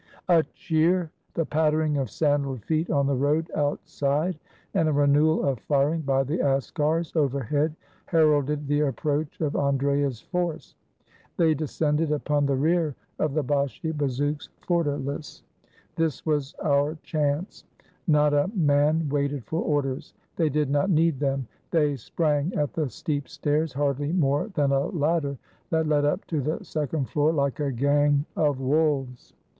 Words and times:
A 0.29 0.41
cheer, 0.55 1.11
the 1.35 1.45
pattering 1.45 1.97
of 1.99 2.09
sandaled 2.09 2.63
feet 2.65 2.89
on 2.89 3.05
the 3.05 3.13
road 3.13 3.51
out 3.55 3.79
side, 3.87 4.39
and 4.73 4.89
a 4.89 4.91
renewal 4.91 5.45
of 5.45 5.59
firing 5.59 6.01
by 6.01 6.23
the 6.23 6.39
askars 6.39 7.15
overhead, 7.15 7.75
her 8.07 8.33
alded 8.33 8.65
the 8.65 8.79
approach 8.79 9.39
of 9.41 9.55
Andrea's 9.55 10.19
force. 10.19 10.73
They 11.37 11.53
descended 11.53 12.11
upon 12.11 12.47
the 12.47 12.55
rear 12.55 12.95
of 13.19 13.35
the 13.35 13.43
Bashi 13.43 13.91
bazouks' 13.91 14.49
fortalice. 14.61 15.43
This 15.95 16.25
was 16.25 16.55
our 16.63 16.95
chance. 17.03 17.63
Not 18.07 18.33
a 18.33 18.49
man 18.55 19.07
waited 19.07 19.45
for 19.45 19.61
orders. 19.61 20.15
They 20.35 20.49
did 20.49 20.71
not 20.71 20.89
need 20.89 21.19
them. 21.19 21.47
They 21.69 21.95
sprang 21.95 22.55
at 22.55 22.73
the 22.73 22.89
steep 22.89 23.29
stairs, 23.29 23.71
hardly 23.71 24.11
more 24.11 24.47
than 24.55 24.71
a 24.71 24.87
ladder, 24.87 25.37
that 25.69 25.85
led 25.85 26.05
up 26.05 26.25
to 26.25 26.41
the 26.41 26.65
second 26.65 27.07
floor, 27.09 27.31
like 27.33 27.59
a 27.59 27.71
gang 27.71 28.25
of 28.35 28.59
wolves. 28.59 29.33